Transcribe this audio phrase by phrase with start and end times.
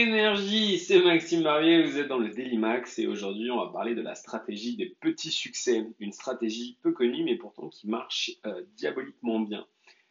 [0.00, 3.94] Énergie, c'est Maxime Barbier, vous êtes dans le Daily Max et aujourd'hui on va parler
[3.94, 8.62] de la stratégie des petits succès, une stratégie peu connue mais pourtant qui marche euh,
[8.78, 9.66] diaboliquement bien.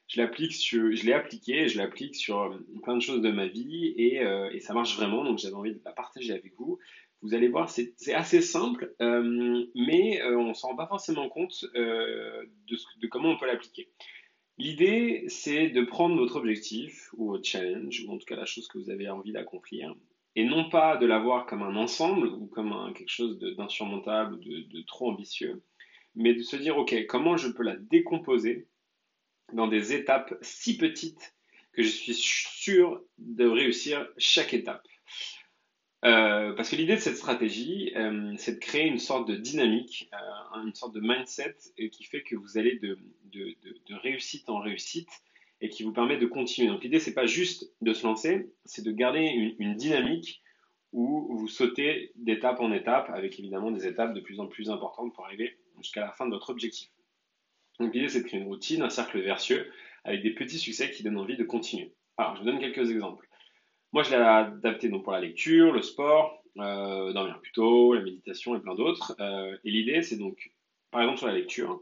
[0.07, 3.47] Je l'applique sur, je l'ai appliqué, je l'applique sur euh, plein de choses de ma
[3.47, 6.77] vie et, euh, et ça marche vraiment donc j'avais envie de la partager avec vous.
[7.23, 13.31] Vous allez voir, c'est assez simple, mais on s'en rend pas forcément compte de comment
[13.31, 13.89] on peut l'appliquer.
[14.59, 18.67] L'idée, c'est de prendre votre objectif ou votre challenge, ou en tout cas la chose
[18.67, 19.95] que vous avez envie d'accomplir,
[20.35, 24.81] et non pas de l'avoir comme un ensemble ou comme quelque chose d'insurmontable, de, de,
[24.81, 25.63] trop ambitieux,
[26.13, 28.67] mais de se dire, OK, comment je peux la décomposer
[29.53, 31.33] dans des étapes si petites
[31.71, 34.85] que je suis sûr de réussir chaque étape.
[36.05, 40.09] Euh, parce que l'idée de cette stratégie, euh, c'est de créer une sorte de dynamique,
[40.13, 41.55] euh, une sorte de mindset
[41.91, 45.09] qui fait que vous allez de, de, de, réussite en réussite
[45.59, 46.69] et qui vous permet de continuer.
[46.69, 50.41] Donc l'idée, c'est pas juste de se lancer, c'est de garder une, une, dynamique
[50.93, 55.13] où vous sautez d'étape en étape, avec évidemment des étapes de plus en plus importantes
[55.13, 56.89] pour arriver jusqu'à la fin de votre objectif.
[57.79, 59.69] Donc l'idée, c'est de créer une routine, un cercle vertueux,
[60.05, 61.93] avec des petits succès qui donnent envie de continuer.
[62.17, 63.28] Alors, je vous donne quelques exemples.
[63.91, 68.01] Moi, je l'ai adapté donc pour la lecture, le sport, euh, dormir plus tôt, la
[68.01, 69.15] méditation et plein d'autres.
[69.19, 70.51] Euh, et l'idée, c'est donc,
[70.91, 71.81] par exemple, sur la lecture,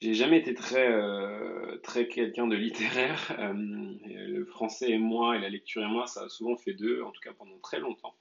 [0.00, 3.36] j'ai jamais été très, euh, très quelqu'un de littéraire.
[3.38, 3.54] Euh,
[4.30, 7.10] le français et moi, et la lecture et moi, ça a souvent fait deux, en
[7.10, 8.14] tout cas pendant très longtemps.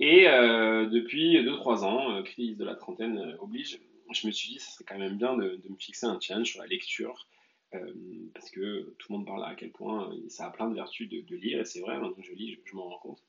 [0.00, 3.78] Et depuis 2-3 ans, crise de la trentaine oblige,
[4.12, 6.60] je me suis dit, ça serait quand même bien de me fixer un challenge sur
[6.60, 7.26] la lecture.
[7.74, 7.92] Euh,
[8.34, 11.36] parce que tout le monde parle à quel point ça a plein de vertus de,
[11.36, 13.22] lire, et c'est vrai, maintenant que je lis, je, m'en rends compte.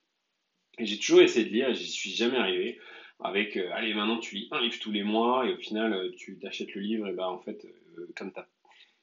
[0.77, 2.79] Et j'ai toujours essayé de lire, j'y suis jamais arrivé.
[3.21, 6.11] Avec, euh, allez, maintenant tu lis un livre tous les mois, et au final, euh,
[6.17, 7.65] tu t'achètes le livre, et bah en fait,
[8.15, 8.31] comme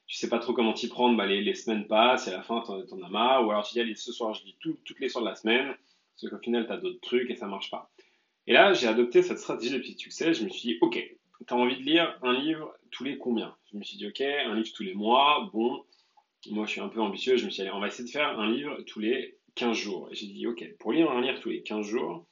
[0.07, 2.61] tu sais pas trop comment t'y prendre, bah, les, semaines passent, et à la fin,
[2.61, 5.09] t'en, en as marre, ou alors tu dis, allez, ce soir, je lis toutes les
[5.09, 5.75] soirs de la semaine,
[6.21, 7.91] parce qu'au final, t'as d'autres trucs, et ça marche pas.
[8.47, 11.55] Et là, j'ai adopté cette stratégie de petit succès, je me suis dit, ok, tu
[11.55, 13.57] as envie de lire un livre tous les combien?
[13.71, 15.85] Je me suis dit, ok, un livre tous les mois, bon,
[16.51, 18.11] moi je suis un peu ambitieux, je me suis dit, allez, on va essayer de
[18.11, 20.09] faire un livre tous les 15 jours.
[20.11, 22.27] Et j'ai dit, ok, pour lire un livre tous les 15 jours,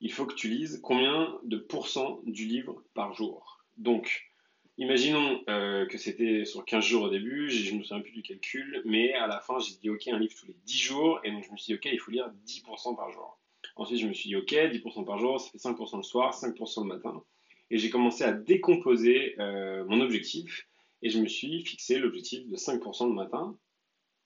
[0.00, 3.64] il faut que tu lises combien de pourcents du livre par jour?
[3.76, 4.30] Donc,
[4.78, 8.22] imaginons euh, que c'était sur 15 jours au début, je ne me souviens plus du
[8.22, 11.30] calcul, mais à la fin j'ai dit, ok, un livre tous les 10 jours, et
[11.30, 13.38] donc je me suis dit, ok, il faut lire 10% par jour.
[13.76, 16.82] Ensuite, je me suis dit, ok, 10% par jour, ça fait 5% le soir, 5%
[16.82, 17.22] le matin
[17.70, 20.66] et j'ai commencé à décomposer euh, mon objectif
[21.02, 23.56] et je me suis fixé l'objectif de 5% le matin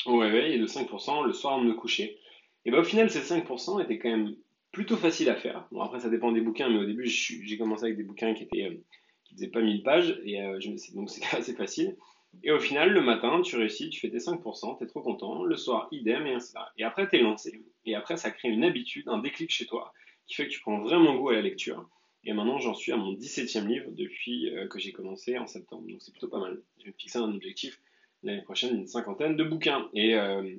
[0.06, 2.18] au réveil et de 5% le soir en me coucher.
[2.64, 4.34] Et bien au final, ces 5% étaient quand même
[4.72, 5.66] plutôt faciles à faire.
[5.72, 8.44] Bon, après, ça dépend des bouquins, mais au début, j'ai commencé avec des bouquins qui
[8.44, 8.76] étaient euh,
[9.24, 10.58] qui faisaient pas 1000 pages, et euh,
[10.94, 11.96] donc c'était assez facile.
[12.44, 15.42] Et au final, le matin, tu réussis, tu fais tes 5%, tu es trop content.
[15.42, 17.60] Le soir, idem, et ainsi de Et après, tu es lancé.
[17.84, 19.92] Et après, ça crée une habitude, un déclic chez toi,
[20.26, 21.88] qui fait que tu prends vraiment goût à la lecture.
[22.24, 25.86] Et maintenant, j'en suis à mon 17e livre depuis euh, que j'ai commencé en septembre.
[25.88, 26.60] Donc c'est plutôt pas mal.
[26.78, 27.80] Je vais me fixer un objectif
[28.22, 29.88] l'année prochaine d'une cinquantaine de bouquins.
[29.94, 30.54] Et euh,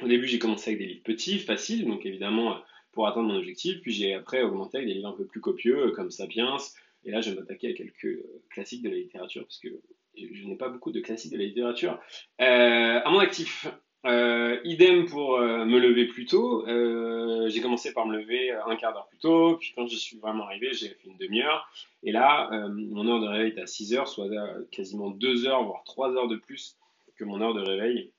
[0.00, 2.58] au début, j'ai commencé avec des livres petits, faciles, donc évidemment
[2.92, 3.80] pour atteindre mon objectif.
[3.82, 6.56] Puis j'ai après augmenté avec des livres un peu plus copieux, euh, comme Sapiens.
[7.04, 8.18] Et là, je vais m'attaquer à quelques
[8.50, 9.68] classiques de la littérature, parce que
[10.16, 12.00] je n'ai pas beaucoup de classiques de la littérature
[12.38, 13.68] à mon actif.
[14.06, 16.66] Euh, idem pour euh, me lever plus tôt.
[16.68, 20.18] Euh, j'ai commencé par me lever un quart d'heure plus tôt, puis quand je suis
[20.18, 21.68] vraiment arrivé, j'ai fait une demi-heure.
[22.04, 24.28] Et là, mon heure de réveil est à 6 heures, soit
[24.70, 26.76] quasiment 2 heures, voire 3 heures de plus
[27.16, 28.12] que mon heure de réveil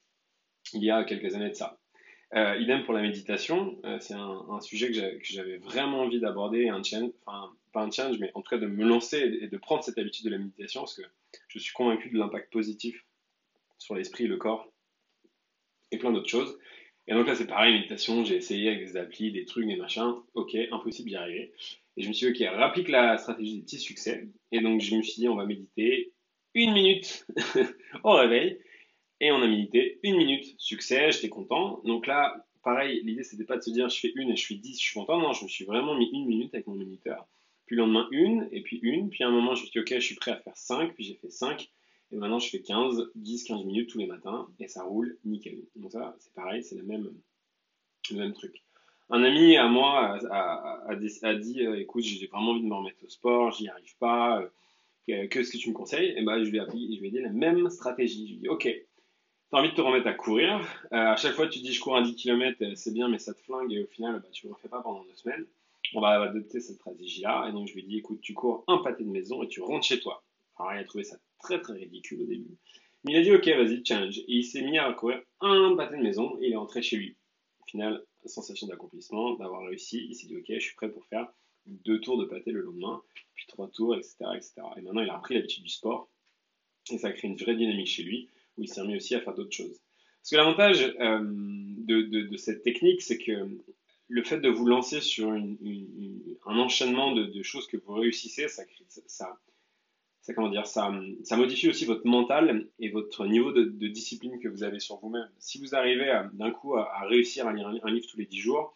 [0.74, 1.80] il y a quelques années de ça.
[2.34, 6.82] idem pour la méditation, c'est un, sujet que j'avais vraiment envie d'aborder, un
[7.26, 9.98] enfin pas un challenge, mais en tout cas de me lancer et de prendre cette
[9.98, 11.04] habitude de la méditation, parce que
[11.48, 13.06] je suis convaincu de l'impact positif
[13.78, 14.68] sur l'esprit et le corps
[15.92, 16.58] et plein d'autres choses.
[17.08, 20.14] Et donc là, c'est pareil, méditation, j'ai essayé avec des applis, des trucs, des machins.
[20.36, 21.52] Ok, impossible d'y arriver.
[21.98, 24.28] Et je me suis dit, ok, rapplique la stratégie des petits succès.
[24.52, 26.14] Et donc, je me suis dit, on va méditer
[26.54, 27.26] une minute
[28.04, 28.60] au réveil.
[29.22, 30.56] Et on a médité une minute.
[30.60, 31.82] Succès, j'étais content.
[31.84, 34.56] Donc là, pareil, l'idée, c'était pas de se dire, je fais une et je fais
[34.56, 35.20] dix, je suis content.
[35.20, 37.28] Non, je me suis vraiment mis une minute avec mon minuteur.
[37.66, 39.10] Puis le lendemain, une, et puis une.
[39.10, 40.94] Puis à un moment, je me suis dit, ok, je suis prêt à faire cinq.
[40.94, 41.70] Puis j'ai fait cinq.
[42.12, 45.60] Et maintenant, je fais 15, 10, 15 minutes tous les matins et ça roule nickel.
[45.76, 47.12] Donc ça, c'est pareil, c'est le même,
[48.34, 48.64] truc.
[49.12, 53.10] Un ami à moi a, dit, euh, écoute, j'ai vraiment envie de me remettre au
[53.10, 56.14] sport, j'y arrive pas, euh, qu'est-ce que tu me conseilles?
[56.18, 58.28] Et ben, je lui ai dit la même stratégie.
[58.28, 58.86] Je lui ai dit, ok, tu
[59.52, 60.60] as envie de te remettre à courir.
[60.94, 63.34] Euh, à chaque fois, tu dis, je cours à 10 km, c'est bien, mais ça
[63.34, 65.46] te flingue et au final, bah, tu ne le refais pas pendant deux semaines.
[65.96, 67.48] On va adopter cette stratégie-là.
[67.50, 69.62] Et donc, je lui ai dit, écoute, tu cours un pâté de maison et tu
[69.62, 70.24] rentres chez toi.
[70.74, 72.58] Il a trouvé ça très très ridicule au début.
[73.04, 74.20] Mais il a dit ok, vas-y, challenge.
[74.20, 76.98] Et il s'est mis à courir un pâté de maison et il est rentré chez
[76.98, 77.16] lui.
[77.62, 80.08] Au final, sensation d'accomplissement, d'avoir réussi.
[80.10, 81.28] Il s'est dit, ok, je suis prêt pour faire
[81.66, 83.02] deux tours de pâté le lendemain,
[83.36, 84.16] puis trois tours, etc.
[84.36, 84.54] etc.
[84.78, 86.10] Et maintenant, il a repris l'habitude du sport.
[86.92, 89.36] Et ça crée une vraie dynamique chez lui, où il s'est remis aussi à faire
[89.36, 89.80] d'autres choses.
[90.22, 93.50] Parce que l'avantage euh, de, cette technique, c'est que
[94.08, 99.02] le fait de vous lancer sur un enchaînement de, choses que vous réussissez, ça, ça,
[99.06, 99.40] ça,
[100.34, 100.92] comment dire, ça,
[101.24, 105.30] ça, modifie aussi votre mental et votre niveau de, discipline que vous avez sur vous-même.
[105.40, 108.74] Si vous arrivez d'un coup à, réussir à lire un, livre tous les 10 jours,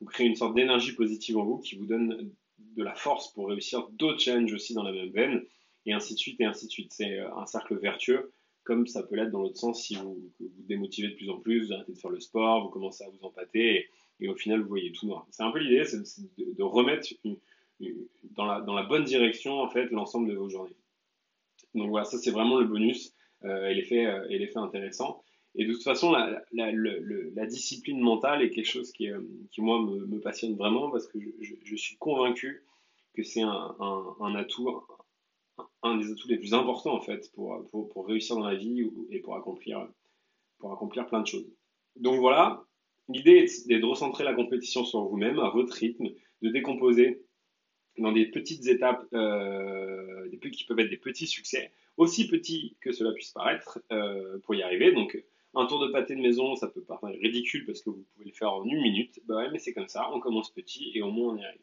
[0.00, 3.48] vous créez une sorte d'énergie positive en vous qui vous donne de la force pour
[3.48, 5.44] réussir d'autres challenges aussi dans la même veine,
[5.86, 6.92] et ainsi de suite, et ainsi de suite.
[6.92, 8.32] C'est un cercle vertueux,
[8.64, 11.66] comme ça peut l'être dans l'autre sens si vous vous démotivez de plus en plus,
[11.66, 13.88] vous arrêtez de faire le sport, vous commencez à vous empâter,
[14.20, 15.26] et, au final, vous voyez tout noir.
[15.30, 15.98] C'est un peu l'idée, c'est
[16.38, 17.08] de, remettre
[18.30, 20.74] dans, la, dans la bonne direction, en fait, l'ensemble de vos journées.
[21.74, 25.22] Donc voilà, ça c'est vraiment le bonus euh, et l'effet euh, intéressant.
[25.56, 29.20] Et de toute façon, la, discipline mentale est quelque chose qui, euh,
[29.58, 32.64] moi, me, passionne vraiment parce que je, suis convaincu
[33.14, 34.82] que c'est un, atout,
[35.82, 38.90] un des atouts les plus importants en fait pour, pour, pour, réussir dans la vie
[39.10, 39.86] et pour accomplir,
[40.58, 41.46] pour accomplir plein de choses.
[41.94, 42.64] Donc voilà,
[43.08, 46.08] l'idée est de recentrer la compétition sur vous-même, à votre rythme,
[46.42, 47.23] de décomposer
[47.98, 53.12] dans des petites étapes euh, qui peuvent être des petits succès, aussi petits que cela
[53.12, 54.92] puisse paraître, euh, pour y arriver.
[54.92, 55.22] Donc,
[55.54, 58.32] un tour de pâté de maison, ça peut paraître ridicule parce que vous pouvez le
[58.32, 59.20] faire en une minute.
[59.26, 61.60] Bah ouais, mais c'est comme ça, on commence petit et au moins on y arrive.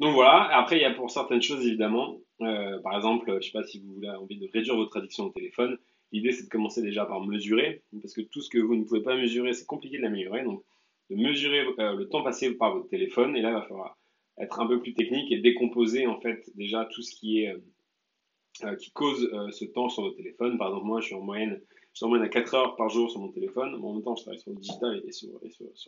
[0.00, 3.52] Donc voilà, après il y a pour certaines choses évidemment, euh, par exemple, je sais
[3.52, 5.78] pas si vous avez envie de réduire votre addiction au téléphone,
[6.10, 9.02] l'idée c'est de commencer déjà par mesurer, parce que tout ce que vous ne pouvez
[9.02, 10.64] pas mesurer, c'est compliqué de l'améliorer, donc
[11.10, 13.96] de mesurer le temps passé par votre téléphone, et là il va falloir
[14.38, 17.58] être un peu plus technique et décomposer en fait déjà tout ce qui est euh,
[18.64, 20.58] euh, qui cause euh, ce temps sur votre téléphone.
[20.58, 21.60] Par exemple, moi, je suis en moyenne,
[21.92, 23.74] je suis en moyenne à 4 heures par jour sur mon téléphone.
[23.74, 25.30] en même temps, je travaille sur le digital et, sur,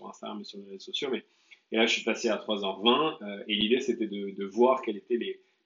[0.09, 1.09] Instagram et sur les réseaux sociaux.
[1.13, 1.25] Mais
[1.73, 5.19] et là, je suis passé à 3h20 et l'idée, c'était de, voir quelles étaient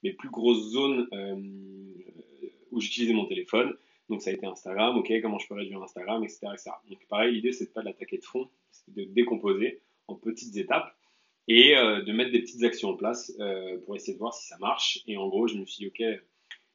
[0.02, 1.06] les, plus grosses zones
[2.70, 3.74] où j'utilisais mon téléphone.
[4.08, 4.96] Donc, ça a été Instagram.
[4.96, 6.48] Ok, comment je peux réduire Instagram, etc..
[6.88, 10.94] Donc, pareil, l'idée, c'est de pas l'attaquer de fond, c'est de décomposer en petites étapes
[11.50, 14.46] et euh, de mettre des petites actions en place euh, pour essayer de voir si
[14.46, 15.00] ça marche.
[15.08, 16.20] Et en gros, je me suis dit, ok,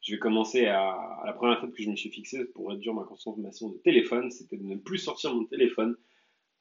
[0.01, 3.05] je vais commencer à, la première étape que je me suis fixée pour réduire ma
[3.05, 5.95] consommation de téléphone, c'était de ne plus sortir mon téléphone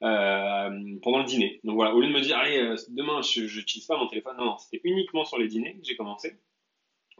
[0.05, 1.59] euh, pendant le dîner.
[1.65, 4.45] Donc voilà, au lieu de me dire, allez, demain, je n'utilise pas mon téléphone, non,
[4.45, 6.37] non c'était uniquement sur les dîners que j'ai commencé.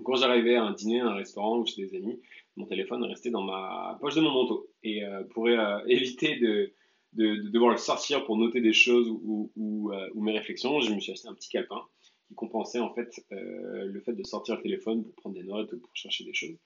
[0.05, 2.21] Quand j'arrivais à un dîner, à un restaurant ou chez des amis,
[2.55, 4.71] mon téléphone restait dans ma poche de mon manteau.
[4.85, 5.49] Et pour
[5.89, 6.73] éviter de,
[7.15, 9.51] de, devoir le sortir pour noter des choses ou,
[9.93, 11.83] euh, ou, mes réflexions, je me suis acheté un petit calepin
[12.29, 15.73] qui compensait en fait euh, le fait de sortir le téléphone pour prendre des notes
[15.73, 16.57] ou pour chercher des choses.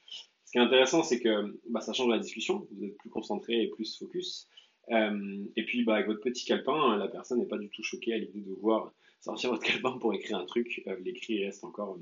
[0.44, 3.62] Ce qui est intéressant, c'est que bah, ça change la discussion, vous êtes plus concentré
[3.62, 4.48] et plus focus.
[4.90, 8.14] Euh, et puis bah, avec votre petit calepin, la personne n'est pas du tout choquée
[8.14, 10.82] à l'idée de voir sortir votre calepin pour écrire un truc.
[11.04, 11.98] L'écrit reste encore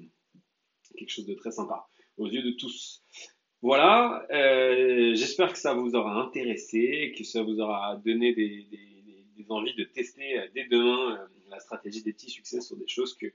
[0.97, 3.03] quelque chose de très sympa aux yeux de tous.
[3.67, 8.65] Voilà, euh, j'espère que ça vous aura intéressé, que ça vous aura donné des,
[9.49, 13.15] envies de tester euh, dès demain euh, la stratégie des petits succès sur des choses
[13.15, 13.27] que,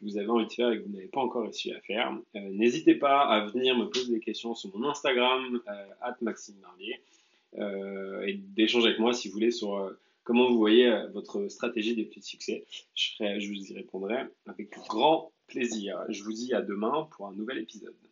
[0.00, 2.16] vous avez envie de faire et que vous n'avez pas encore réussi à faire.
[2.34, 5.60] N'hésitez pas à venir me poser des questions sur mon Instagram,
[6.00, 6.54] at Maxime
[7.58, 9.92] et d'échanger avec moi si vous voulez sur
[10.24, 12.64] comment vous voyez votre stratégie des petits succès.
[12.94, 16.02] Je, je vous y répondrai avec grand plaisir.
[16.08, 17.92] Je vous dis à demain pour un nouvel épisode.